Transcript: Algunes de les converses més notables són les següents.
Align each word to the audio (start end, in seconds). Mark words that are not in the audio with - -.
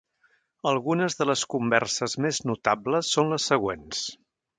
Algunes 0.69 1.17
de 1.19 1.27
les 1.29 1.43
converses 1.53 2.17
més 2.27 2.39
notables 2.53 3.13
són 3.17 3.31
les 3.35 3.47
següents. 3.53 4.01